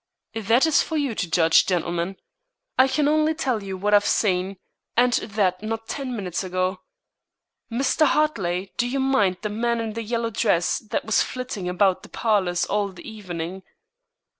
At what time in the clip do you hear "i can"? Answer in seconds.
2.75-3.07